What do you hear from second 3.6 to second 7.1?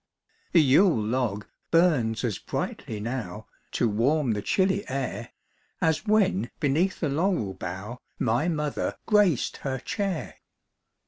To warm the chilly air, As when beneath the